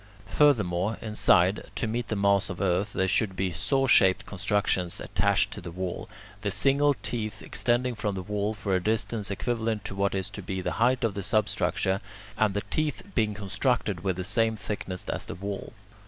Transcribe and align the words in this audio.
Furthermore, 0.25 0.97
inside, 0.99 1.65
to 1.75 1.85
meet 1.85 2.07
the 2.07 2.15
mass 2.15 2.49
of 2.49 2.59
earth, 2.59 2.91
there 2.93 3.07
should 3.07 3.35
be 3.35 3.51
saw 3.51 3.85
shaped 3.85 4.25
constructions 4.25 4.99
attached 4.99 5.51
to 5.51 5.61
the 5.61 5.69
wall, 5.69 6.09
the 6.41 6.49
single 6.49 6.95
teeth 7.03 7.43
extending 7.43 7.93
from 7.93 8.15
the 8.15 8.23
wall 8.23 8.55
for 8.55 8.73
a 8.75 8.81
distance 8.81 9.29
equivalent 9.29 9.85
to 9.85 9.93
what 9.93 10.15
is 10.15 10.31
to 10.31 10.41
be 10.41 10.59
the 10.59 10.71
height 10.81 11.03
of 11.03 11.13
the 11.13 11.21
substructure, 11.21 12.01
and 12.35 12.55
the 12.55 12.61
teeth 12.71 13.03
being 13.13 13.35
constructed 13.35 14.03
with 14.03 14.15
the 14.15 14.23
same 14.23 14.55
thickness 14.55 15.05
as 15.07 15.27
the 15.27 15.35
wall. 15.35 15.71